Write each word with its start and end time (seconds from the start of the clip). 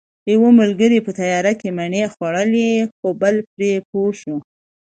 یو 0.31 0.43
ملګری 0.59 0.99
په 1.05 1.11
تیاره 1.19 1.53
کې 1.59 1.69
مڼې 1.77 2.03
خوړلې 2.13 2.69
خو 2.95 3.07
بل 3.21 3.35
پرې 3.51 3.71
پوه 3.89 4.11
شو 4.19 4.35